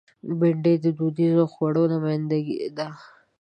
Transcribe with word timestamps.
بېنډۍ 0.39 0.75
د 0.83 0.85
دودیزو 0.97 1.43
خوړو 1.53 1.83
نماینده 1.93 2.39
ده 2.77 2.87